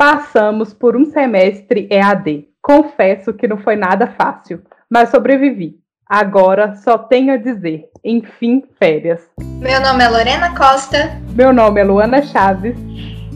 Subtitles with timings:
[0.00, 2.44] Passamos por um semestre EAD.
[2.62, 5.74] Confesso que não foi nada fácil, mas sobrevivi.
[6.08, 9.20] Agora só tenho a dizer, enfim, férias.
[9.40, 11.20] Meu nome é Lorena Costa.
[11.34, 12.76] Meu nome é Luana Chaves.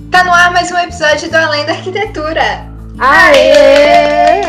[0.08, 2.40] Tá no ar mais um episódio do Além da Arquitetura.
[2.96, 4.42] Aê!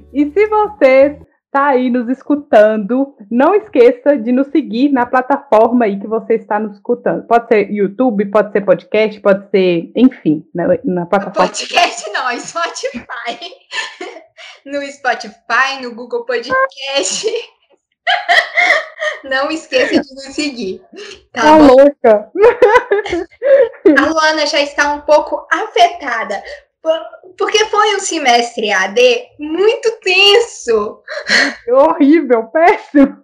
[0.10, 1.18] e se você
[1.50, 6.58] tá aí nos escutando, não esqueça de nos seguir na plataforma aí que você está
[6.58, 7.26] nos escutando.
[7.26, 11.48] Pode ser YouTube, pode ser podcast, pode ser, enfim, na, na plataforma.
[11.48, 13.50] Podcast não, é Spotify.
[14.64, 17.26] no Spotify, no Google Podcast.
[19.24, 20.82] Não esqueça de nos seguir.
[21.32, 22.30] Tá, tá louca!
[23.98, 26.42] A Luana já está um pouco afetada
[27.36, 29.00] porque foi um semestre AD
[29.38, 31.02] muito tenso.
[31.68, 33.16] Horrível, péssimo.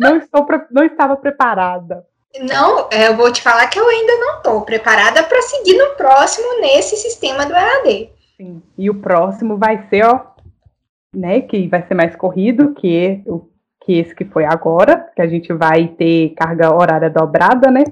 [0.00, 2.04] Não, estou, não estava preparada.
[2.40, 5.94] Não, é, eu vou te falar que eu ainda não estou preparada para seguir no
[5.96, 8.10] próximo nesse sistema do EAD.
[8.36, 8.62] Sim.
[8.76, 10.20] E o próximo vai ser, ó,
[11.14, 13.22] né, que vai ser mais corrido que,
[13.82, 17.84] que esse que foi agora, que a gente vai ter carga horária dobrada, né?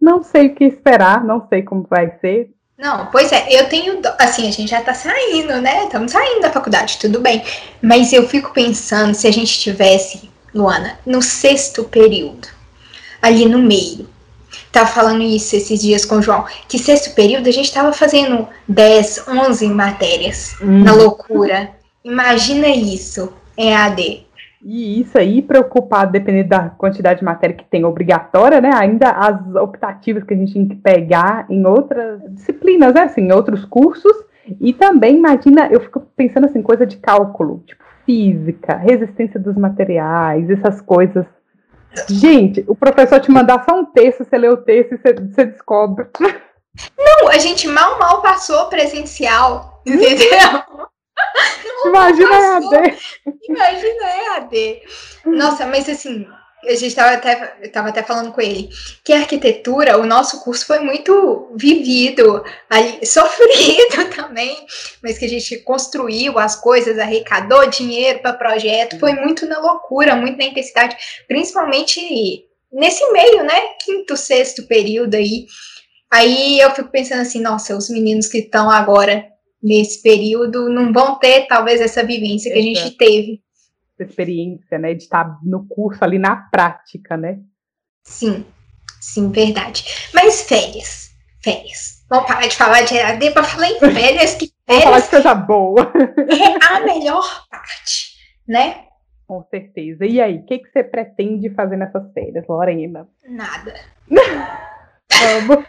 [0.00, 4.00] Não sei o que esperar, não sei como vai ser, não, pois é, eu tenho.
[4.20, 5.84] Assim, a gente já tá saindo, né?
[5.84, 7.42] Estamos saindo da faculdade, tudo bem.
[7.82, 12.46] Mas eu fico pensando se a gente tivesse, Luana, no sexto período,
[13.20, 14.08] ali no meio.
[14.70, 18.46] Tava falando isso esses dias com o João, que sexto período a gente tava fazendo
[18.68, 20.84] 10, 11 matérias hum.
[20.84, 21.72] na loucura.
[22.04, 24.27] Imagina isso, é AD.
[24.62, 28.70] E isso aí, preocupado, dependendo da quantidade de matéria que tem obrigatória, né?
[28.74, 33.02] Ainda as optativas que a gente tem que pegar em outras disciplinas, né?
[33.02, 34.12] Assim, em outros cursos.
[34.60, 40.48] E também, imagina, eu fico pensando assim, coisa de cálculo, tipo física, resistência dos materiais,
[40.48, 41.26] essas coisas.
[42.08, 45.44] Gente, o professor te mandar só um texto, você lê o texto e você, você
[45.44, 46.06] descobre.
[46.98, 50.88] Não, a gente mal, mal passou presencial, entendeu?
[51.86, 52.98] Imagina EAD.
[53.48, 54.04] Imagina
[54.36, 54.82] EAD.
[55.24, 56.26] Nossa, mas assim,
[56.64, 57.34] a gente estava até,
[57.68, 58.68] tava até falando com ele
[59.04, 64.56] que a arquitetura, o nosso curso foi muito vivido, ali, sofrido também,
[65.02, 70.16] mas que a gente construiu as coisas, arrecadou dinheiro para projeto, foi muito na loucura,
[70.16, 70.96] muito na intensidade,
[71.26, 73.60] principalmente nesse meio, né?
[73.80, 75.46] Quinto, sexto período aí.
[76.10, 79.24] Aí eu fico pensando assim, nossa, os meninos que estão agora
[79.62, 83.42] nesse período não vão ter talvez essa vivência que a gente teve.
[83.94, 87.40] Essa experiência, né, de estar no curso ali na prática, né?
[88.04, 88.44] Sim,
[89.00, 89.84] sim, verdade.
[90.14, 91.10] Mas férias,
[91.42, 92.04] férias.
[92.08, 95.08] Vamos parar de falar de EAD para falar em férias, que férias Vamos falar de
[95.10, 95.92] coisa boa.
[96.30, 98.14] é a melhor parte,
[98.46, 98.84] né?
[99.26, 100.06] Com certeza.
[100.06, 103.06] E aí, o que, que você pretende fazer nessas férias, Lorena?
[103.28, 103.74] Nada.
[105.10, 105.66] Vamos.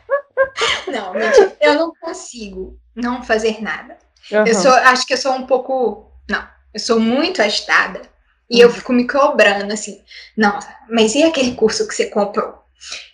[0.87, 1.55] Não, mentira.
[1.61, 3.97] Eu não consigo não fazer nada.
[4.31, 4.45] Uhum.
[4.45, 8.01] Eu sou, acho que eu sou um pouco, não, eu sou muito agitada
[8.49, 8.69] e uhum.
[8.69, 10.01] eu fico me cobrando assim.
[10.37, 12.59] Não, mas e aquele curso que você comprou?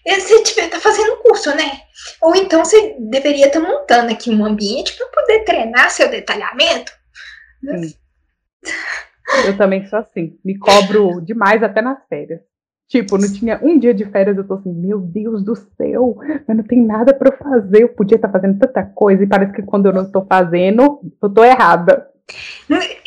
[0.06, 1.81] Você tiver tá fazendo curso, né?
[2.22, 6.91] Ou então você deveria estar tá montando aqui um ambiente para poder treinar seu detalhamento.
[7.62, 7.96] Sim.
[9.46, 12.41] Eu também sou assim, me cobro demais até nas férias.
[12.88, 16.56] Tipo, não tinha um dia de férias, eu tô assim, meu Deus do céu, mas
[16.56, 19.63] não tem nada para fazer, eu podia estar tá fazendo tanta coisa, e parece que
[19.63, 22.07] quando eu não estou fazendo, eu tô errada.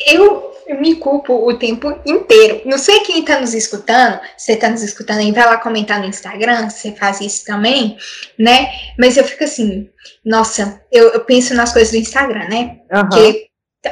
[0.05, 2.61] Eu, me culpo o tempo inteiro.
[2.65, 6.05] Não sei quem está nos escutando, você está nos escutando aí, vai lá comentar no
[6.05, 7.97] Instagram, você faz isso também,
[8.37, 8.69] né?
[8.97, 9.89] Mas eu fico assim,
[10.23, 12.79] nossa, eu, eu penso nas coisas do Instagram, né?
[12.91, 13.09] Uhum.
[13.09, 13.47] Que,
[13.81, 13.91] tá,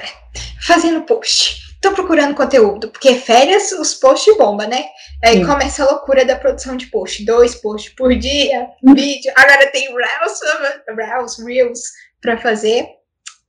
[0.61, 4.85] fazendo post tô procurando conteúdo, porque férias os posts bomba, né?
[5.23, 5.45] Aí Sim.
[5.45, 8.93] começa a loucura da produção de post, dois posts por dia, hum.
[8.93, 10.39] vídeo, agora tem Reels,
[10.95, 11.79] Reels, Reels
[12.21, 12.87] pra fazer,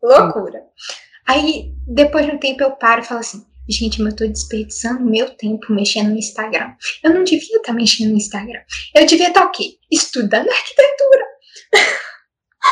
[0.03, 0.62] loucura.
[1.27, 5.28] Aí, depois de um tempo, eu paro e falo assim, gente, eu tô desperdiçando meu
[5.37, 6.75] tempo mexendo no Instagram.
[7.05, 8.61] Eu não devia estar tá mexendo no Instagram.
[8.94, 9.78] Eu devia estar tá, o quê?
[9.91, 11.25] Estudando arquitetura.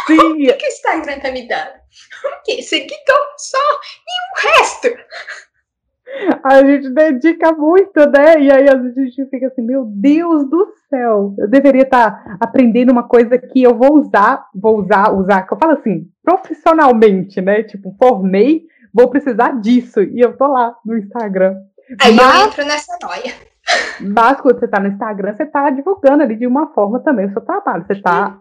[0.07, 0.15] Sim.
[0.17, 1.77] o que, que o Instagram tá me dando?
[2.25, 2.63] O quê?
[2.63, 4.89] Seguidor só e o resto
[6.43, 8.41] a gente dedica muito, né?
[8.41, 12.93] E aí a gente fica assim, meu Deus do céu, eu deveria estar tá aprendendo
[12.93, 17.63] uma coisa que eu vou usar, vou usar, usar, que eu falo assim, profissionalmente, né?
[17.63, 20.03] Tipo, formei, vou precisar disso.
[20.03, 21.57] E eu tô lá no Instagram.
[22.01, 22.41] Aí Mas...
[22.41, 23.33] eu entro nessa noia.
[24.01, 27.33] Mas quando você está no Instagram, você está divulgando ali de uma forma também o
[27.33, 27.85] seu trabalho.
[27.87, 28.39] Você está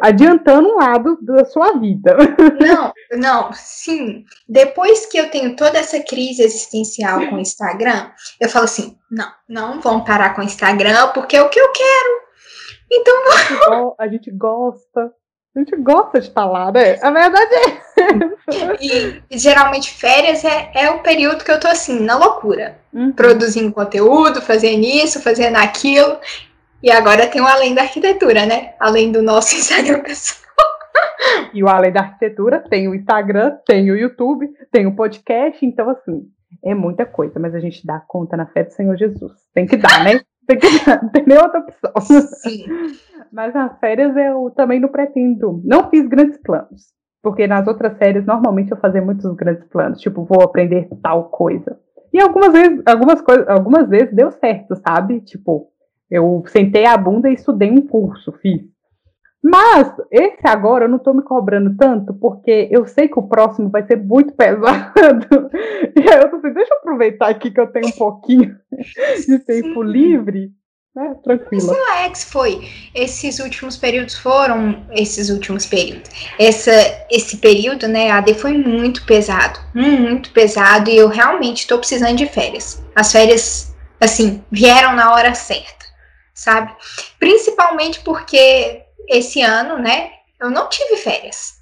[0.00, 2.16] adiantando um lado da sua vida.
[2.60, 4.24] Não, não, sim.
[4.48, 8.10] Depois que eu tenho toda essa crise existencial com o Instagram,
[8.40, 11.70] eu falo assim: não, não vamos parar com o Instagram, porque é o que eu
[11.72, 12.28] quero.
[12.90, 13.94] Então.
[13.98, 15.12] A gente gosta.
[15.58, 16.96] A gente gosta de estar lá, né?
[17.02, 18.76] A verdade é.
[18.80, 22.78] e, e geralmente férias é, é o período que eu tô assim, na loucura.
[22.92, 23.10] Uhum.
[23.10, 26.16] Produzindo conteúdo, fazendo isso, fazendo aquilo.
[26.80, 28.74] E agora tem o Além da Arquitetura, né?
[28.78, 30.38] Além do nosso Instagram pessoal.
[31.52, 35.90] E o Além da Arquitetura tem o Instagram, tem o YouTube, tem o podcast, então
[35.90, 36.22] assim,
[36.64, 39.32] é muita coisa, mas a gente dá conta na fé do Senhor Jesus.
[39.52, 40.20] Tem que dar, né?
[40.46, 41.92] Tem que dar, não tem nem outra opção.
[42.26, 42.64] Sim.
[43.32, 46.92] Mas nas férias eu também não pretendo, não fiz grandes planos.
[47.22, 51.78] Porque nas outras férias, normalmente eu fazia muitos grandes planos, tipo, vou aprender tal coisa.
[52.12, 55.20] E algumas vezes, algumas coisas, algumas vezes deu certo, sabe?
[55.20, 55.68] Tipo,
[56.10, 58.62] eu sentei a bunda e estudei um curso, fiz.
[59.42, 63.70] Mas esse agora eu não estou me cobrando tanto, porque eu sei que o próximo
[63.70, 64.92] vai ser muito pesado.
[65.96, 68.56] E aí eu tô assim, deixa eu aproveitar aqui que eu tenho um pouquinho
[69.26, 70.50] de tempo livre.
[70.98, 71.14] Né?
[71.22, 71.68] Tranquilo.
[71.68, 72.68] Mas Alex foi.
[72.92, 76.10] Esses últimos períodos foram esses últimos períodos.
[76.36, 76.72] Essa,
[77.08, 79.60] esse período, né, AD foi muito pesado.
[79.72, 80.90] Muito pesado.
[80.90, 82.82] E eu realmente estou precisando de férias.
[82.96, 85.86] As férias, assim, vieram na hora certa,
[86.34, 86.74] sabe?
[87.20, 90.10] Principalmente porque esse ano, né,
[90.40, 91.58] eu não tive férias.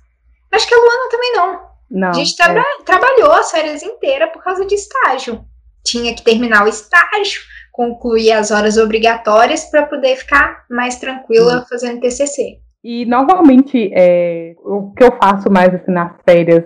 [0.50, 1.61] Acho que a Luana também não.
[1.91, 2.65] não a gente tra é.
[2.87, 5.44] trabalhou as férias inteiras por causa de estágio.
[5.85, 7.43] Tinha que terminar o estágio,
[7.76, 11.67] concluir as horas obrigatórias para poder ficar mais tranquila Sim.
[11.69, 12.58] fazendo TCC.
[12.82, 16.64] E normalmente é, o que eu faço mais assim nas férias,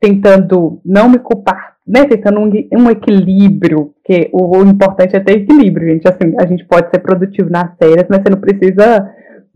[0.00, 5.42] tentando não me culpar, né, tentando um, um equilíbrio, porque o, o, importante é ter
[5.42, 6.08] equilíbrio, gente.
[6.08, 9.08] Assim, a gente pode ser produtivo nas férias, mas você não precisa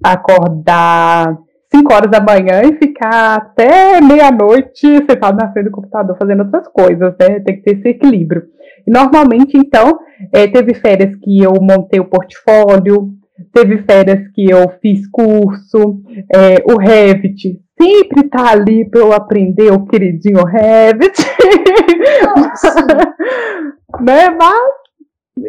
[0.05, 1.37] acordar
[1.75, 6.69] 5 horas da manhã e ficar até meia-noite sentado na frente do computador fazendo outras
[6.69, 7.41] coisas, né?
[7.41, 8.45] Tem que ter esse equilíbrio.
[8.87, 9.99] Normalmente, então,
[10.33, 13.11] é, teve férias que eu montei o portfólio,
[13.53, 16.01] teve férias que eu fiz curso,
[16.35, 21.21] é, o Revit sempre tá ali para eu aprender o queridinho Revit.
[24.01, 24.31] né?
[24.31, 24.83] Mas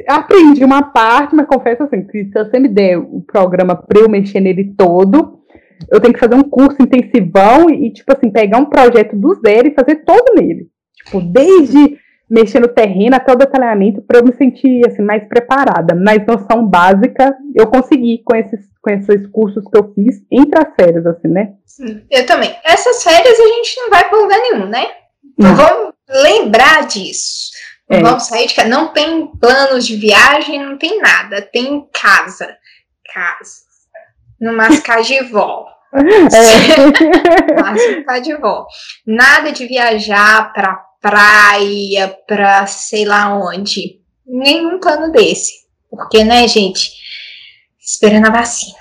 [0.07, 4.09] aprendi uma parte, mas confesso assim, que se você me der o programa para eu
[4.09, 5.39] mexer nele todo,
[5.91, 9.68] eu tenho que fazer um curso intensivão e, tipo assim, pegar um projeto do zero
[9.68, 10.68] e fazer todo nele.
[10.95, 11.97] Tipo, desde
[12.29, 15.95] mexer no terreno até o detalhamento para eu me sentir assim, mais preparada.
[15.95, 20.73] Mas noção básica eu consegui com esses, com esses cursos que eu fiz entre as
[20.75, 21.53] férias, assim, né?
[22.09, 22.55] Eu também.
[22.63, 24.87] Essas férias a gente não vai para lugar nenhum, né?
[25.37, 27.51] Então vamos lembrar disso.
[27.89, 28.01] É.
[28.01, 28.69] Vamos sair de casa.
[28.69, 31.41] Não tem planos de viagem, não tem nada.
[31.41, 32.55] Tem casa.
[33.13, 33.63] Casa.
[34.39, 35.67] No Mascagivó.
[35.93, 37.53] É.
[37.61, 38.65] Mascagivó.
[39.05, 44.01] Nada de viajar pra praia, pra sei lá onde.
[44.25, 45.51] Nenhum plano desse.
[45.89, 46.94] Porque, né, gente?
[47.77, 48.77] Esperando a vacina.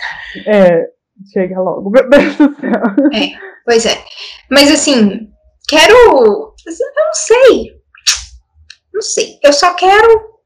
[0.46, 0.86] É,
[1.32, 2.80] chega logo, meu Deus do céu.
[3.12, 3.32] É,
[3.66, 4.02] pois é.
[4.48, 5.28] Mas assim,
[5.69, 5.94] quero.
[5.94, 7.72] Eu não sei.
[8.94, 9.38] Não sei.
[9.42, 10.38] Eu só quero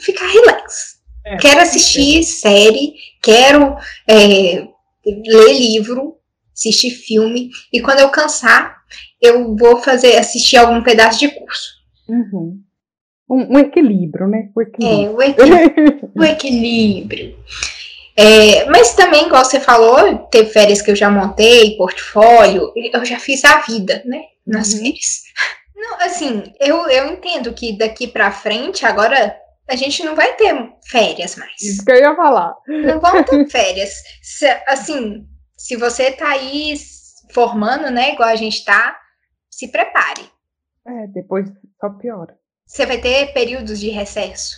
[0.00, 1.00] ficar relax.
[1.26, 2.22] É, quero assistir é.
[2.22, 3.76] série, quero
[4.08, 4.66] é,
[5.04, 6.16] ler livro,
[6.60, 7.50] assistir filme.
[7.72, 8.76] E quando eu cansar,
[9.20, 11.80] eu vou fazer assistir algum pedaço de curso.
[12.08, 12.60] Uhum.
[13.28, 14.50] Um, um, equilíbrio, né?
[14.54, 15.06] O equilíbrio.
[15.06, 16.12] É, o equilíbrio.
[16.14, 17.38] o equilíbrio.
[18.16, 23.18] É, mas também, igual você falou, teve férias que eu já montei, portfólio, eu já
[23.18, 24.22] fiz a vida, né?
[24.46, 24.80] Nas uhum.
[24.80, 25.22] férias.
[25.74, 29.34] Não, assim, eu, eu entendo que daqui para frente, agora,
[29.66, 31.62] a gente não vai ter férias mais.
[31.62, 32.54] Isso que eu ia falar.
[32.66, 33.94] Não vão ter férias.
[34.66, 35.24] Assim,
[35.60, 36.74] se você tá aí
[37.34, 38.98] formando, né, igual a gente tá,
[39.50, 40.22] se prepare.
[40.86, 42.34] É, depois só piora.
[42.66, 44.56] Você vai ter períodos de recesso,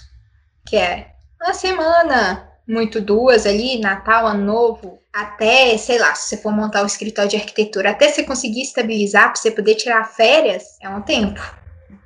[0.64, 1.08] que é
[1.42, 6.84] uma semana, muito duas ali, Natal, Ano Novo, até, sei lá, se você for montar
[6.84, 11.02] o escritório de arquitetura, até você conseguir estabilizar para você poder tirar férias, é um
[11.02, 11.40] tempo.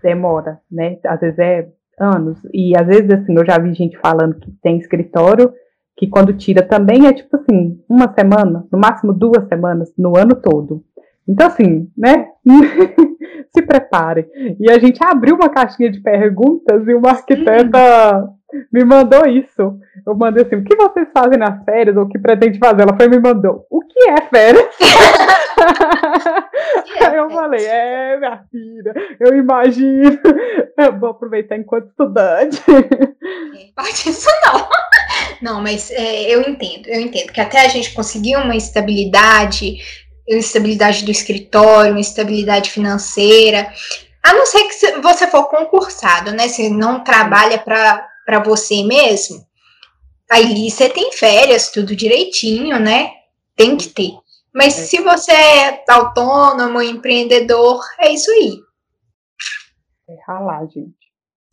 [0.02, 0.98] Demora, né?
[1.04, 1.68] Às vezes é
[2.00, 2.38] anos.
[2.50, 5.52] E às vezes, assim, eu já vi gente falando que tem escritório
[5.96, 10.34] que quando tira também é tipo assim, uma semana, no máximo duas semanas, no ano
[10.34, 10.84] todo.
[11.28, 12.28] Então, assim, né?
[13.54, 14.28] Se prepare.
[14.60, 18.28] E a gente abriu uma caixinha de perguntas e uma arquiteta
[18.72, 19.78] me mandou isso.
[20.06, 22.82] Eu mandei assim: o que vocês fazem nas férias ou o que pretende fazer?
[22.82, 24.76] Ela foi me mandou: o que é férias?
[27.00, 30.18] Aí eu falei: é, minha filha, eu imagino.
[30.76, 32.60] Eu vou aproveitar enquanto estudante.
[32.68, 34.68] É, pode isso não.
[35.42, 39.78] Não, mas é, eu entendo, eu entendo que até a gente conseguir uma estabilidade,
[40.28, 43.72] estabilidade do escritório, uma estabilidade financeira,
[44.22, 46.48] a não ser que você for concursado, né?
[46.48, 49.46] Você não trabalha para você mesmo,
[50.30, 53.10] aí você tem férias, tudo direitinho, né?
[53.54, 54.10] Tem que ter.
[54.52, 54.82] Mas é.
[54.82, 58.58] se você é autônomo, empreendedor, é isso aí.
[60.08, 60.94] É ralar, gente.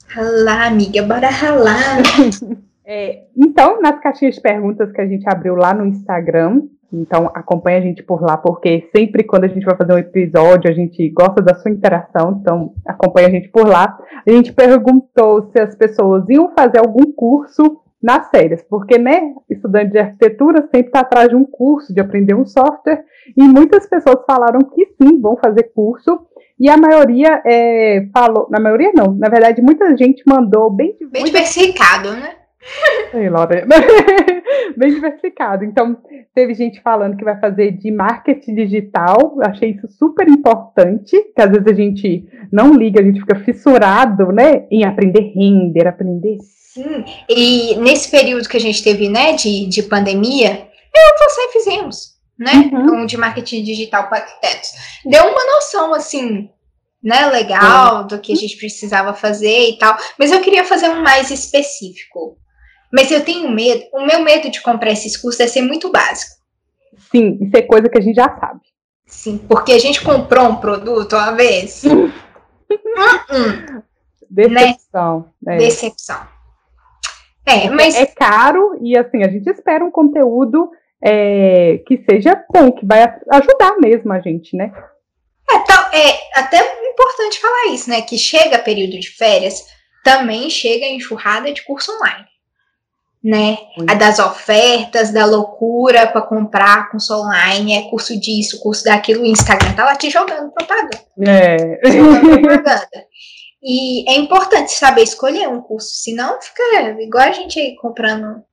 [0.08, 1.98] Ralar, amiga, bora ralar.
[2.86, 6.62] é, então, nas caixinhas de perguntas que a gente abriu lá no Instagram,
[6.94, 10.70] então acompanha a gente por lá, porque sempre quando a gente vai fazer um episódio,
[10.70, 13.98] a gente gosta da sua interação, então acompanha a gente por lá.
[14.26, 19.92] A gente perguntou se as pessoas iam fazer algum curso nas férias, porque, né, estudante
[19.92, 23.02] de arquitetura sempre está atrás de um curso, de aprender um software,
[23.36, 26.20] e muitas pessoas falaram que sim, vão fazer curso,
[26.60, 30.98] e a maioria é, falou, na maioria não, na verdade, muita gente mandou bem...
[31.12, 32.36] Bem diversificado, né?
[33.12, 33.66] Sei, Laura.
[34.78, 35.64] bem diversificado.
[35.64, 35.98] Então,
[36.34, 39.36] teve gente falando que vai fazer de marketing digital.
[39.38, 43.40] Eu achei isso super importante, que às vezes a gente não liga, a gente fica
[43.40, 46.38] fissurado, né, em aprender render, aprender
[46.74, 51.52] Sim, e nesse período que a gente teve, né, de, de pandemia, eu e você
[51.54, 53.04] fizemos, né, uhum.
[53.04, 54.70] um de marketing digital para arquitetos.
[55.06, 56.50] Deu uma noção, assim,
[57.04, 58.08] né, legal uhum.
[58.08, 62.38] do que a gente precisava fazer e tal, mas eu queria fazer um mais específico.
[62.94, 66.36] Mas eu tenho medo, o meu medo de comprar esses cursos é ser muito básico.
[67.12, 68.62] Sim, isso é coisa que a gente já sabe.
[69.08, 71.84] Sim, porque a gente comprou um produto uma vez.
[71.90, 72.12] uh
[72.70, 73.84] -uh.
[74.30, 75.30] Decepção.
[75.42, 75.56] Né?
[75.56, 75.58] É.
[75.58, 76.28] Decepção.
[77.46, 77.96] É, mas...
[77.96, 80.72] é caro e assim, a gente espera um conteúdo
[81.04, 84.72] é, que seja bom, que vai ajudar mesmo a gente, né?
[85.50, 86.60] É, tá, é até
[86.90, 88.02] importante falar isso, né?
[88.04, 89.66] Que chega período de férias,
[90.04, 92.26] também chega a enxurrada de curso online.
[93.24, 93.58] Né?
[93.88, 99.26] A das ofertas, da loucura para comprar curso online, é curso disso, curso daquilo, o
[99.26, 101.00] Instagram tá lá te jogando propaganda.
[101.26, 101.80] É.
[101.90, 103.08] Jogando propaganda.
[103.64, 106.62] E é importante saber escolher um curso, senão fica
[107.00, 108.44] igual a gente aí comprando.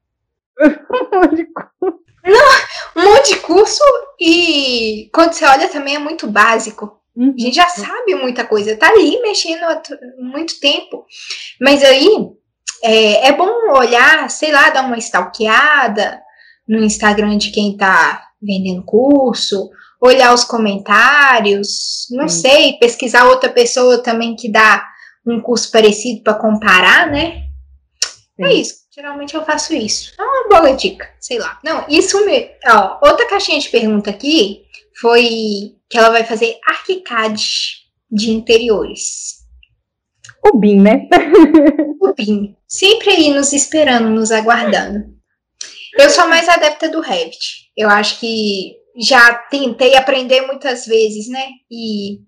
[0.62, 2.00] um monte de curso.
[2.24, 3.82] Não, um monte de curso
[4.20, 7.00] e quando você olha também é muito básico.
[7.16, 7.34] Uhum.
[7.36, 9.82] A gente já sabe muita coisa, tá ali mexendo há
[10.18, 11.04] muito tempo.
[11.60, 12.08] Mas aí
[12.82, 16.20] é, é bom olhar, sei lá, dar uma stalkeada
[16.68, 19.70] no Instagram de quem tá vendendo curso,
[20.00, 24.86] olhar os comentários, não sei, pesquisar outra pessoa também que dá
[25.26, 27.44] um curso parecido para comparar, né?
[28.38, 28.52] É Sim.
[28.52, 28.80] É isso.
[28.92, 30.12] Geralmente eu faço isso.
[30.18, 31.58] É uma boa dica, sei lá.
[31.64, 32.50] Não, isso me.
[32.66, 34.62] Ó, outra caixinha de pergunta aqui
[35.00, 37.42] foi que ela vai fazer ArchiCAD
[38.10, 39.39] de interiores.
[40.44, 41.08] O BIM, né?
[42.00, 42.56] o BIM.
[42.66, 45.04] Sempre aí nos esperando, nos aguardando.
[45.98, 47.70] Eu sou mais adepta do Revit.
[47.76, 51.46] Eu acho que já tentei aprender muitas vezes, né?
[51.70, 52.20] E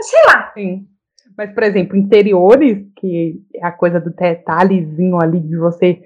[0.00, 0.52] sei lá.
[0.54, 0.86] Sim.
[1.36, 6.00] Mas, por exemplo, interiores, que é a coisa do detalhezinho ali de você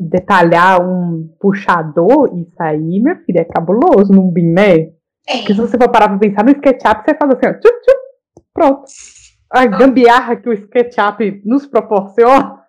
[0.00, 4.78] detalhar um puxador, isso aí, minha filha, é cabuloso num BIM, né?
[5.26, 5.38] É.
[5.38, 8.00] Porque se você for parar pra pensar no SketchUp, você faz assim, ó, tchup, tchup,
[8.52, 8.82] pronto.
[9.54, 12.60] A gambiarra que o SketchUp nos proporciona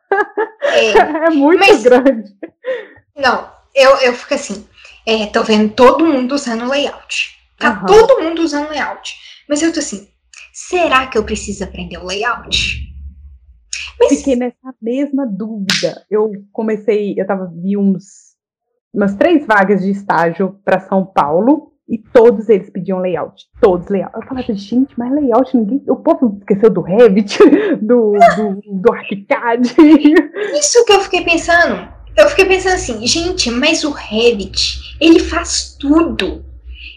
[0.62, 0.92] é,
[1.25, 2.32] é muito Mas, grande.
[3.18, 4.68] Não, eu, eu fico assim,
[5.04, 7.36] é, tô vendo todo mundo usando layout.
[7.58, 7.86] Tá uhum.
[7.88, 9.15] todo mundo usando layout.
[9.50, 10.08] Mas eu tô assim,
[10.54, 12.86] será que eu preciso aprender o layout?
[14.00, 14.20] Mas...
[14.20, 16.06] Fiquei nessa mesma dúvida.
[16.08, 18.36] Eu comecei, eu tava, vi uns,
[18.94, 23.46] umas três vagas de estágio para São Paulo e todos eles pediam layout.
[23.62, 24.15] Todos layout.
[24.15, 25.84] Eu falava, gente, mas layout, ninguém.
[25.88, 27.38] O povo esqueceu do Revit,
[27.82, 28.96] do, do, do.
[30.58, 31.88] Isso que eu fiquei pensando.
[32.18, 36.44] Eu fiquei pensando assim, gente, mas o Revit, ele faz tudo.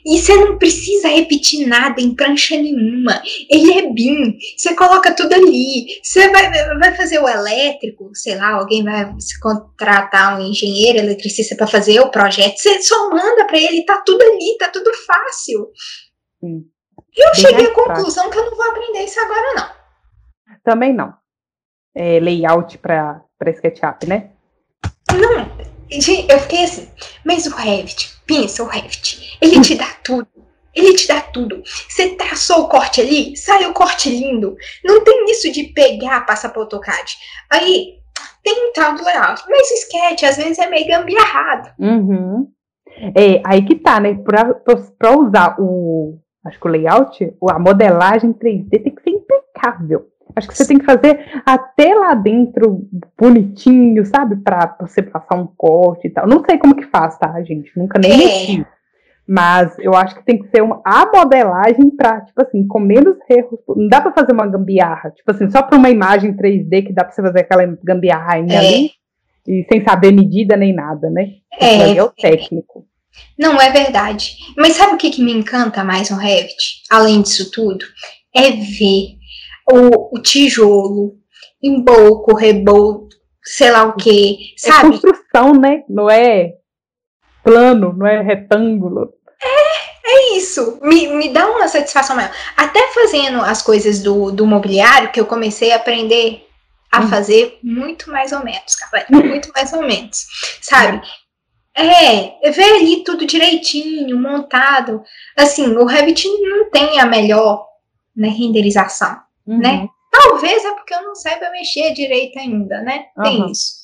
[0.08, 3.22] E você não precisa repetir nada em prancha nenhuma.
[3.50, 4.38] Ele é BIM.
[4.56, 5.86] Você coloca tudo ali.
[6.02, 11.54] Você vai, vai fazer o elétrico, sei lá, alguém vai se contratar um engenheiro eletricista
[11.54, 12.56] para fazer o projeto.
[12.56, 15.68] Você só manda para ele, tá tudo ali, tá tudo fácil.
[16.40, 16.64] Sim.
[17.14, 20.58] Eu Bem cheguei à conclusão que eu não vou aprender isso agora, não.
[20.64, 21.12] Também não.
[21.94, 24.30] É, layout para SketchUp, né?
[25.10, 26.88] Não, Gente, eu fiquei assim,
[27.24, 30.28] mas o Revit, pensa o Revit, ele te dá tudo.
[30.74, 31.60] Ele te dá tudo.
[31.64, 34.54] Você traçou o corte ali, sai o corte lindo.
[34.84, 37.16] Não tem isso de pegar, passar para AutoCAD.
[37.50, 37.94] Aí
[38.44, 39.42] tem tal do layout.
[39.48, 41.70] Mas sketch às vezes é meio gambiarrado.
[41.80, 42.48] Uhum.
[43.16, 44.14] É, aí que tá, né?
[44.14, 50.06] Para usar o, acho que o layout, a modelagem 3D tem que ser impecável.
[50.38, 54.36] Acho que você tem que fazer até lá dentro bonitinho, sabe?
[54.36, 56.26] Pra você passar um corte e tal.
[56.26, 57.70] Não sei como que faz, tá, gente?
[57.76, 58.16] Nunca nem é.
[58.16, 58.66] mexi.
[59.26, 63.16] Mas eu acho que tem que ser uma, a modelagem pra, tipo assim, com menos
[63.28, 63.60] erros.
[63.76, 65.10] Não dá pra fazer uma gambiarra.
[65.10, 68.56] Tipo assim, só pra uma imagem 3D que dá pra você fazer aquela gambiarra é.
[68.56, 68.90] ali.
[69.46, 71.32] E sem saber medida nem nada, né?
[71.60, 72.86] É, é o técnico.
[73.38, 74.36] Não é verdade.
[74.56, 77.84] Mas sabe o que, que me encanta mais no Revit, além disso tudo?
[78.34, 79.17] É ver
[79.70, 81.16] o, o tijolo,
[81.62, 83.08] embolco, rebolco,
[83.42, 84.88] sei lá o que, é sabe?
[84.88, 85.82] É construção, né?
[85.88, 86.54] Não é
[87.42, 89.12] plano, não é retângulo.
[89.42, 90.78] É, é isso.
[90.82, 92.32] Me, me dá uma satisfação maior.
[92.56, 96.46] Até fazendo as coisas do, do mobiliário, que eu comecei a aprender
[96.90, 97.08] a hum.
[97.08, 99.06] fazer muito mais ou menos, galera.
[99.28, 100.26] Muito mais ou menos.
[100.62, 101.02] Sabe?
[101.74, 105.02] É, ver ali tudo direitinho, montado.
[105.36, 107.66] Assim, o Revit não tem a melhor
[108.16, 109.16] né, renderização,
[109.48, 109.58] uhum.
[109.58, 109.88] né?
[110.10, 113.06] Talvez é porque eu não saiba mexer direito ainda, né?
[113.22, 113.50] Tem uhum.
[113.50, 113.74] isso.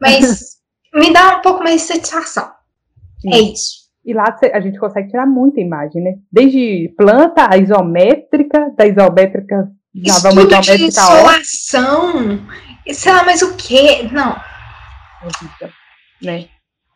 [0.00, 0.58] Mas
[0.94, 2.50] me dá um pouco mais de satisfação.
[3.20, 3.32] Sim.
[3.32, 3.88] É isso.
[4.04, 6.14] E lá a gente consegue tirar muita imagem, né?
[6.32, 12.40] Desde planta, a isométrica, da isométrica já vamos isométrica de insolação,
[12.86, 14.08] sei lá, mas o quê?
[14.12, 14.36] Não.
[16.22, 16.48] Né?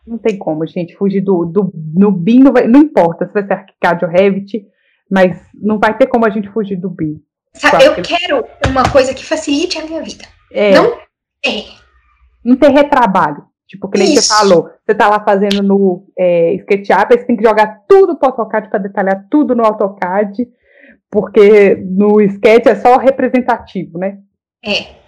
[0.06, 3.46] Não tem como, gente, fugir do, do no BIM, não, vai, não importa se vai
[3.46, 4.64] ser ArchiCAD ou Revit,
[5.10, 7.20] mas não vai ter como a gente fugir do BIM.
[7.54, 10.24] Sabe, eu quero uma coisa que facilite a minha vida.
[10.50, 10.72] É.
[10.72, 10.98] Não
[11.44, 11.64] é.
[12.44, 13.44] Não tem retrabalho.
[13.66, 14.22] Tipo, que nem Isso.
[14.22, 18.18] você falou, você tá lá fazendo no é, SketchUp, aí você tem que jogar tudo
[18.18, 20.46] pro AutoCAD para detalhar tudo no AutoCAD,
[21.10, 24.18] porque no Sketch é só representativo, né?
[24.64, 25.02] É.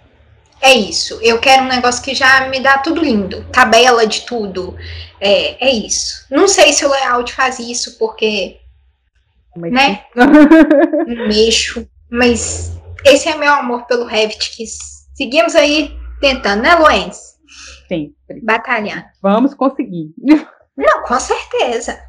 [0.61, 1.19] É isso.
[1.21, 3.43] Eu quero um negócio que já me dá tudo lindo.
[3.51, 4.75] Tabela de tudo.
[5.19, 6.25] É, é isso.
[6.31, 8.57] Não sei se o layout faz isso, porque.
[9.55, 10.03] Mas né?
[11.27, 11.87] mexo.
[12.15, 14.65] Mas esse é meu amor pelo Revit, que
[15.13, 15.91] seguimos aí
[16.21, 17.35] tentando, né, Luenz?
[17.89, 18.13] Sim.
[18.41, 19.03] Batalhando.
[19.21, 20.13] Vamos conseguir.
[20.77, 21.99] Não, com certeza.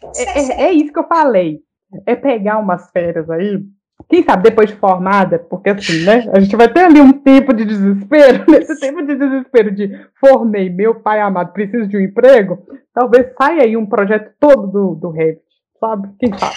[0.00, 0.52] Com certeza.
[0.52, 1.60] É, é, é, isso que eu falei.
[2.06, 3.60] É pegar umas férias aí,
[4.08, 6.30] quem sabe depois de formada, porque assim, né?
[6.32, 10.70] A gente vai ter ali um tempo de desespero, nesse tempo de desespero de formei,
[10.70, 15.10] meu pai amado, preciso de um emprego, talvez saia aí um projeto todo do, do
[15.10, 15.42] Revit,
[15.80, 16.10] sabe?
[16.18, 16.56] Quem sabe?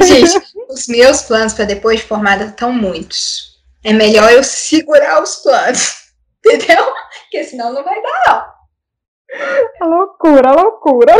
[0.00, 0.38] Gente,
[0.68, 3.52] os meus planos para depois de formada estão muitos.
[3.84, 6.12] É melhor eu segurar os planos,
[6.44, 6.84] entendeu?
[7.22, 8.52] Porque senão não vai dar, não.
[9.80, 11.14] A loucura, a loucura.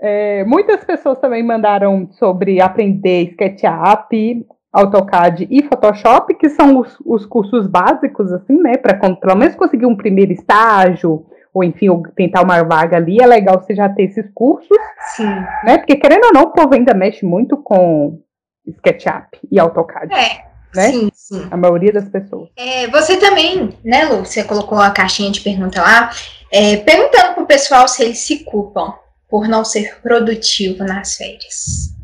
[0.00, 7.26] É, muitas pessoas também mandaram sobre aprender SketchUp, AutoCAD e Photoshop, que são os, os
[7.26, 8.76] cursos básicos, assim, né?
[8.76, 11.26] Para pelo menos conseguir um primeiro estágio,
[11.58, 14.76] ou enfim, ou tentar uma vaga ali, é legal você já ter esses cursos.
[15.16, 15.28] Sim.
[15.64, 15.78] Né?
[15.78, 18.20] Porque querendo ou não, o povo ainda mexe muito com
[18.66, 20.14] SketchUp e AutoCAD.
[20.14, 20.48] É.
[20.74, 20.92] Né?
[20.92, 21.48] Sim, sim.
[21.50, 22.50] A maioria das pessoas.
[22.56, 24.24] É, você também, né, Lu?
[24.24, 26.10] Você colocou a caixinha de pergunta lá,
[26.52, 28.94] é, perguntando pro pessoal se eles se culpam
[29.28, 31.94] por não ser produtivo nas férias.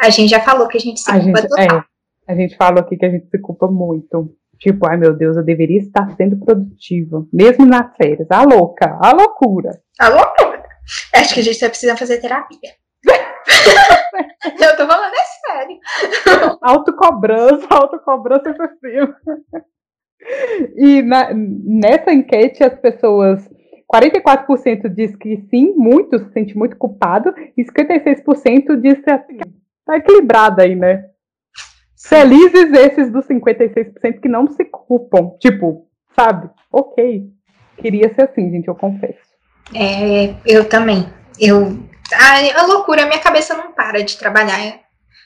[0.00, 1.78] A gente já falou que a gente se a culpa gente, total.
[1.78, 4.34] É, a gente falou aqui que a gente se culpa muito.
[4.58, 8.26] Tipo, ai meu Deus, eu deveria estar sendo produtiva, mesmo nas férias.
[8.30, 9.80] A louca, a loucura.
[9.98, 10.62] A loucura.
[11.14, 12.58] Acho que a gente tá precisando fazer terapia.
[14.44, 15.78] eu tô falando é sério.
[16.60, 19.16] Autocobrança, autocobrança excessiva.
[20.76, 23.48] E na, nessa enquete as pessoas
[23.92, 29.04] 44% diz que sim, muito, se sente muito culpado, e 56% diz que
[29.86, 31.04] tá equilibrado aí, né?
[32.00, 35.32] Felizes esses dos 56% que não se culpam.
[35.40, 36.48] Tipo, sabe?
[36.72, 37.24] Ok.
[37.76, 39.18] Queria ser assim, gente, eu confesso.
[39.74, 41.08] É, eu também.
[41.38, 41.78] Eu.
[42.12, 44.80] A, a loucura, minha cabeça não para de trabalhar.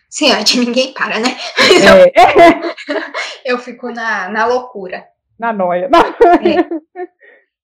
[0.09, 1.37] Sim, de ninguém para, né?
[3.45, 3.51] É.
[3.51, 5.05] eu fico na, na loucura.
[5.39, 5.89] Na noia.
[6.43, 7.13] É.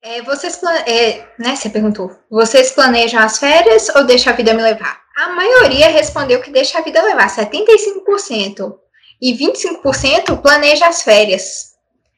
[0.01, 4.63] É, vocês é, né, você perguntou, vocês planejam as férias ou deixa a vida me
[4.63, 5.01] levar?
[5.17, 8.79] A maioria respondeu que deixa a vida levar, 75%.
[9.21, 11.75] E 25% planeja as férias.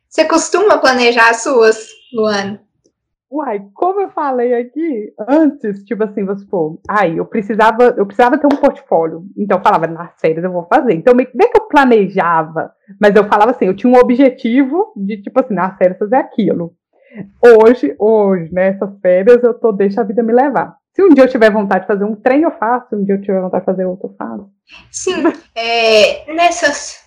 [0.08, 2.60] Você costuma planejar as suas, Luana?
[3.30, 8.36] Uai, como eu falei aqui antes, tipo assim, vamos supor, ai, eu precisava, eu precisava
[8.36, 9.24] ter um portfólio.
[9.38, 10.94] Então eu falava, nas férias eu vou fazer.
[10.94, 15.38] Então, meio que eu planejava, mas eu falava assim, eu tinha um objetivo de, tipo
[15.38, 16.74] assim, nas férias fazer aquilo.
[17.40, 20.79] Hoje, hoje, nessas férias, eu tô, deixa a vida me levar.
[21.00, 22.90] Se um dia eu tiver vontade de fazer um trem, eu faço.
[22.90, 24.50] Se um dia eu tiver vontade de fazer outro, eu faço.
[24.90, 25.22] Sim,
[25.56, 26.98] é, nessas.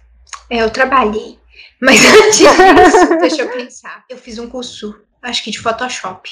[0.49, 1.37] É, eu trabalhei.
[1.79, 4.03] Mas antes disso, deixa eu pensar.
[4.09, 6.27] Eu fiz um curso, acho que de Photoshop.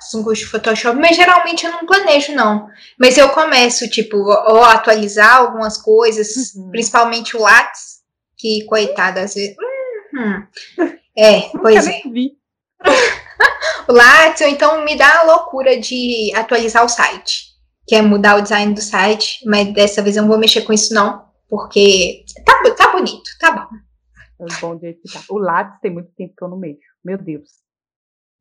[0.00, 2.70] Fiz um curso de Photoshop, mas geralmente eu não planejo, não.
[2.98, 6.70] Mas eu começo, tipo, ou atualizar algumas coisas, uhum.
[6.70, 7.96] principalmente o Lattes,
[8.38, 9.56] que, coitado, às vezes.
[10.14, 10.46] Uhum.
[11.18, 12.00] É, pois é.
[12.10, 12.32] Vi
[13.88, 17.54] o Lattes, então me dá a loucura de atualizar o site,
[17.86, 20.72] que é mudar o design do site, mas dessa vez eu não vou mexer com
[20.72, 23.76] isso não, porque tá, tá bonito, tá bom.
[24.38, 25.20] É bom que tá.
[25.30, 27.48] O Lattes tem muito tempo que eu não mexo, meu Deus.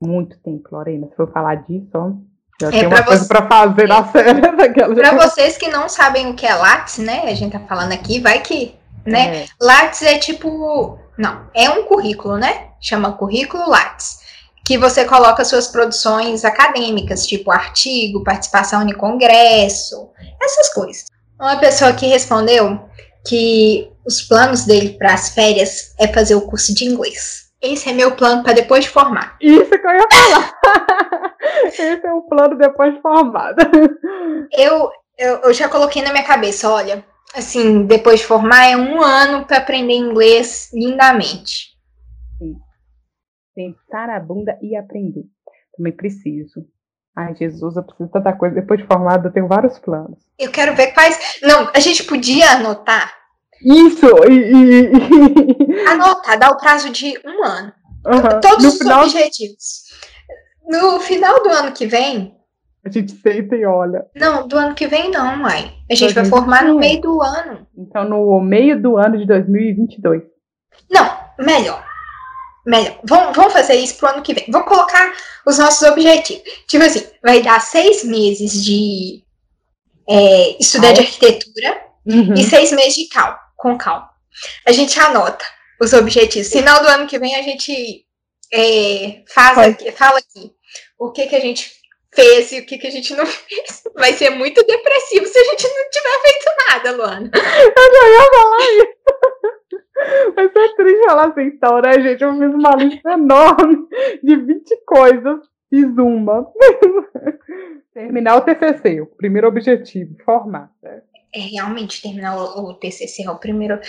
[0.02, 2.12] Muito tempo, Lorena, se for falar disso, ó.
[2.60, 4.96] Já é, tem uma coisa para fazer na série daquela.
[4.96, 7.24] Para vocês que não sabem o que é Lattes, né?
[7.26, 9.44] A gente tá falando aqui, vai que, né?
[9.44, 9.46] É.
[9.62, 12.70] Lattes é tipo, não, é um currículo, né?
[12.82, 14.20] Chama currículo Lattes,
[14.66, 20.10] que você coloca suas produções acadêmicas, tipo artigo, participação em congresso,
[20.42, 21.06] essas coisas.
[21.40, 22.80] Uma pessoa que respondeu
[23.28, 27.46] que os planos dele para as férias é fazer o curso de inglês.
[27.62, 29.38] Esse é meu plano para depois de formar.
[29.40, 30.56] Isso que eu ia falar.
[31.66, 33.56] Esse é o plano depois de formado.
[34.52, 37.04] Eu, eu, eu já coloquei na minha cabeça, olha,
[37.36, 41.75] assim, depois de formar é um ano para aprender inglês lindamente.
[43.56, 45.24] Sentar a bunda e aprender.
[45.76, 46.68] Também preciso.
[47.16, 48.56] Ai, Jesus, eu preciso de tanta coisa.
[48.56, 50.20] Depois de formado, eu tenho vários planos.
[50.38, 51.40] Eu quero ver quais.
[51.42, 53.26] Não, a gente podia anotar
[53.62, 54.06] isso!
[54.30, 55.88] E, e...
[55.88, 57.74] Anota, dá o prazo de um ano.
[58.06, 58.40] Uhum.
[58.42, 59.04] Todos no os final...
[59.04, 59.86] objetivos.
[60.68, 62.36] No final do ano que vem.
[62.86, 64.06] A gente senta e olha.
[64.16, 65.74] Não, do ano que vem não, mãe.
[65.90, 67.66] A gente vai formar no meio do ano.
[67.76, 70.22] Então, no meio do ano de 2022.
[70.92, 71.84] Não, melhor.
[72.66, 73.00] Melhor.
[73.04, 74.46] Vamos, vamos fazer isso pro ano que vem.
[74.50, 75.14] Vamos colocar
[75.46, 76.44] os nossos objetivos.
[76.68, 79.24] Tipo assim, vai dar seis meses de
[80.10, 82.34] é, estudar de arquitetura uhum.
[82.34, 84.10] e seis meses de cal com calma.
[84.68, 85.46] A gente anota
[85.80, 86.50] os objetivos.
[86.50, 88.06] Final do ano que vem a gente
[88.52, 90.52] é, faz aqui, fala aqui
[90.98, 91.72] o que, que a gente
[92.14, 93.84] fez e o que, que a gente não fez.
[93.96, 97.32] Vai ser muito depressivo se a gente não tiver feito nada, Luana.
[97.34, 98.95] Eu já ia falar isso.
[100.36, 102.24] Vai ser triste falar assim, então, né, gente?
[102.24, 103.88] Eu fiz uma lista enorme
[104.24, 105.40] de 20 coisas.
[105.70, 106.46] Fiz uma.
[107.94, 110.70] Terminar o TCC, o primeiro objetivo, formar.
[110.82, 111.16] Certo?
[111.36, 113.80] é realmente terminar o, o TCC é o primeiro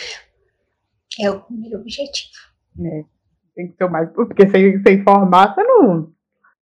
[1.20, 2.32] é o primeiro objetivo.
[2.84, 3.04] É,
[3.54, 6.12] tem que ser o mais porque sem, sem formar você não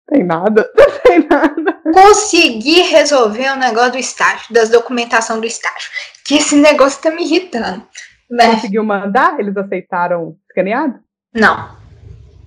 [0.10, 1.82] tem nada, não tem nada.
[1.93, 5.89] Conseguir resolver o negócio do estágio, das documentação do estágio,
[6.26, 7.88] que esse negócio tá me irritando.
[8.34, 8.56] Né?
[8.56, 9.39] Conseguiu mandar?
[9.39, 11.00] Eles aceitaram escaneado?
[11.34, 11.78] Não.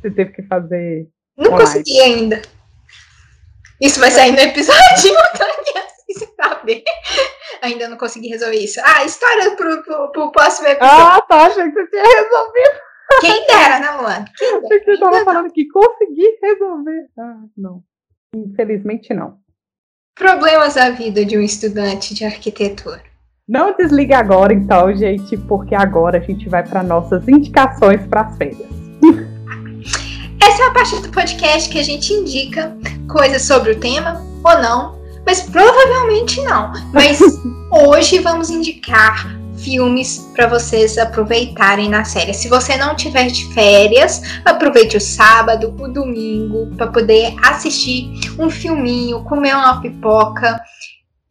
[0.00, 1.08] Você teve que fazer.
[1.36, 1.64] Não online.
[1.64, 2.42] consegui ainda.
[3.80, 5.46] Isso vai sair no episódio, então
[6.36, 6.82] saber.
[7.62, 8.80] Ainda não consegui resolver isso.
[8.84, 11.06] Ah, história pro, pro, pro próximo episódio.
[11.06, 11.46] Ah, tá.
[11.46, 12.86] Achei que você tinha resolvido.
[13.20, 14.24] Quem dera, né, Luana?
[14.36, 14.84] Quem dera.
[14.84, 17.06] Você estava falando que consegui resolver.
[17.18, 17.82] Ah, não.
[18.34, 19.38] Infelizmente, não.
[20.14, 23.02] Problemas da vida de um estudante de arquitetura.
[23.48, 28.36] Não desliga agora, então, gente, porque agora a gente vai para nossas indicações para as
[28.36, 28.68] férias.
[30.42, 32.76] Essa é a parte do podcast que a gente indica
[33.08, 36.72] coisas sobre o tema ou não, mas provavelmente não.
[36.92, 37.20] Mas
[37.70, 42.34] hoje vamos indicar filmes para vocês aproveitarem na série.
[42.34, 48.50] Se você não tiver de férias, aproveite o sábado, o domingo para poder assistir um
[48.50, 50.60] filminho, comer uma pipoca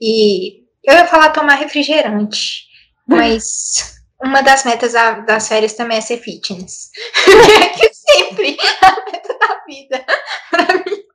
[0.01, 2.65] e eu ia falar tomar refrigerante,
[3.07, 6.89] mas uma das metas das férias também é ser fitness.
[7.77, 10.05] que sempre a meta da vida
[10.51, 11.05] para mim.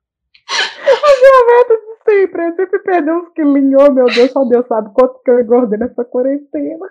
[0.51, 2.47] A minha meta sempre.
[2.47, 3.83] Eu sempre perdi uns quilinhos.
[3.83, 6.91] Oh, meu Deus, só Deus sabe quanto que eu engordei nessa quarentena.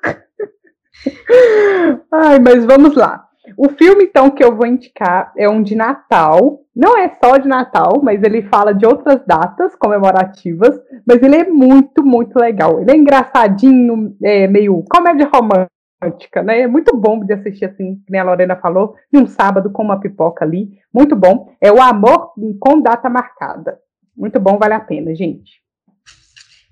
[2.11, 3.28] Ai, mas vamos lá.
[3.57, 6.62] O filme, então, que eu vou indicar é um de Natal.
[6.75, 10.79] Não é só de Natal, mas ele fala de outras datas comemorativas.
[11.05, 12.79] Mas ele é muito, muito legal.
[12.79, 16.62] Ele é engraçadinho, é meio comédia romântica, né?
[16.62, 19.99] É muito bom de assistir, assim, como a Lorena falou, de um sábado com uma
[19.99, 20.69] pipoca ali.
[20.93, 21.53] Muito bom.
[21.59, 23.79] É o Amor com Data Marcada.
[24.15, 25.62] Muito bom, vale a pena, gente.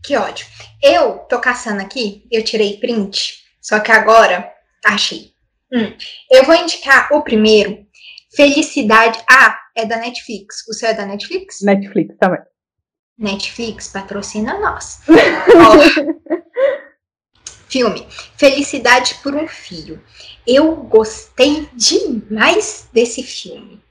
[0.04, 0.46] Que ódio.
[0.82, 4.50] Eu tô caçando aqui, eu tirei print, só que agora
[4.86, 5.37] achei.
[5.72, 5.94] Hum,
[6.32, 7.86] eu vou indicar o primeiro,
[8.36, 9.20] Felicidade.
[9.30, 10.68] Ah, é da Netflix.
[10.68, 11.62] O seu é da Netflix?
[11.62, 12.42] Netflix também.
[13.18, 15.00] Netflix patrocina nós.
[17.68, 20.04] filme Felicidade por um Filho.
[20.46, 23.82] Eu gostei demais desse filme.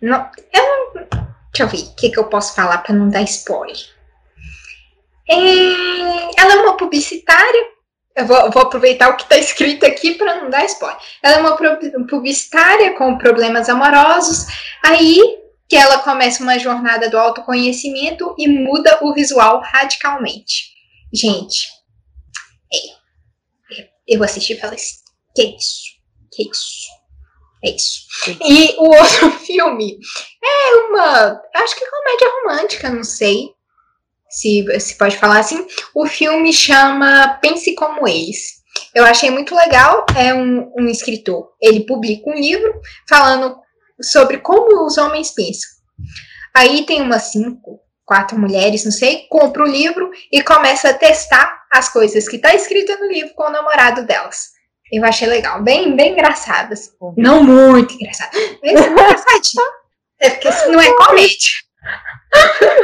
[0.00, 1.26] Não, eu não,
[1.56, 3.78] Deixa eu ver o que, que eu posso falar para não dar spoiler.
[5.26, 5.34] É,
[6.38, 7.64] ela é uma publicitária.
[8.16, 10.98] Eu vou, vou aproveitar o que está escrito aqui para não dar spoiler.
[11.22, 11.56] Ela é uma
[12.08, 14.46] publicitária com problemas amorosos.
[14.82, 15.20] Aí
[15.68, 20.74] que ela começa uma jornada do autoconhecimento e muda o visual radicalmente.
[21.12, 21.68] Gente,
[22.72, 24.96] é, eu assisti e falei assim:
[25.34, 25.82] que isso?
[26.32, 26.86] Que isso?
[27.64, 28.06] É isso.
[28.48, 29.98] E o outro filme
[30.42, 31.42] é uma.
[31.54, 33.55] Acho que é comédia romântica, não sei
[34.28, 35.66] se, se pode falar assim.
[35.94, 38.56] O filme chama Pense Como Eles.
[38.94, 40.04] Eu achei muito legal.
[40.16, 41.50] É um, um escritor.
[41.60, 43.56] Ele publica um livro falando
[44.00, 45.70] sobre como os homens pensam.
[46.54, 51.66] Aí tem umas cinco, quatro mulheres, não sei, compra o livro e começa a testar
[51.70, 54.56] as coisas que tá escrito no livro com o namorado delas.
[54.90, 56.92] Eu achei legal, bem, bem engraçadas.
[57.00, 57.14] Uhum.
[57.16, 59.66] Não muito engraçadas, mas engraçadinho.
[60.18, 61.50] É porque isso não é comédia.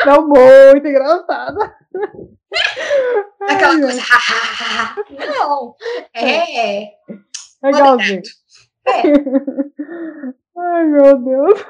[0.06, 1.74] Não muito engraçada.
[3.48, 4.02] Aquela coisa,
[5.38, 5.74] não.
[6.14, 6.88] É.
[7.62, 8.22] Legalzinho.
[8.86, 9.02] É.
[10.58, 11.64] Ai, meu Deus.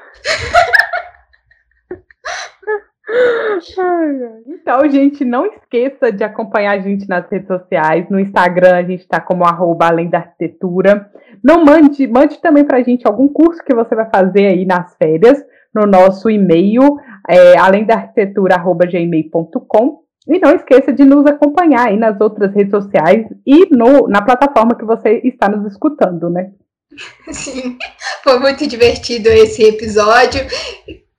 [4.46, 8.08] Então, gente, não esqueça de acompanhar a gente nas redes sociais.
[8.08, 11.10] No Instagram, a gente está como arroba além da arquitetura.
[11.44, 14.96] Não mande, mande também para a gente algum curso que você vai fazer aí nas
[14.96, 20.02] férias no nosso e-mail, é, além da arquitetura, arroba gmail.com.
[20.26, 24.76] E não esqueça de nos acompanhar aí nas outras redes sociais e no, na plataforma
[24.76, 26.52] que você está nos escutando, né?
[27.32, 27.76] Sim,
[28.22, 30.40] foi muito divertido esse episódio.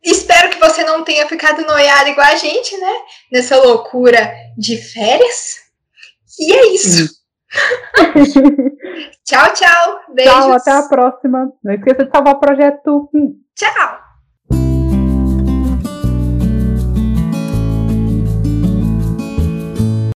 [0.01, 2.93] Espero que você não tenha ficado noiado igual a gente, né?
[3.31, 5.63] Nessa loucura de férias.
[6.39, 7.23] E é isso.
[9.23, 9.99] tchau, tchau.
[10.13, 10.33] Beijos.
[10.33, 11.51] Tchau, até a próxima.
[11.63, 13.09] Não esqueça de salvar o projeto.
[13.55, 14.12] Tchau.